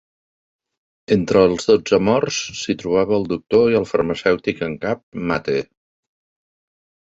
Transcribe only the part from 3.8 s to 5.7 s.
el farmacèutic en cap Mate.